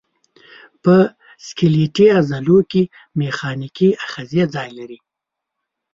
په 0.83 0.95
سکلیټي 1.45 2.07
عضلو 2.17 2.57
کې 2.71 2.81
میخانیکي 3.19 3.89
آخذې 4.05 4.41
ځای 4.55 4.69
لري. 4.77 4.99